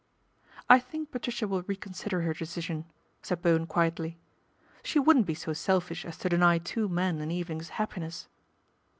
"I 0.67 0.79
think 0.79 1.11
Patricia 1.11 1.47
will 1.47 1.61
reconsider 1.61 2.21
her 2.21 2.33
decision," 2.33 2.85
said 3.21 3.43
Bowen 3.43 3.67
quietly." 3.67 4.17
She 4.83 4.97
wouldn't 4.97 5.27
be 5.27 5.35
so 5.35 5.53
selfish 5.53 6.05
as 6.05 6.17
to 6.17 6.29
deny 6.29 6.57
two 6.57 6.89
men 6.89 7.21
an 7.21 7.29
evening's 7.29 7.69
happiness." 7.69 8.27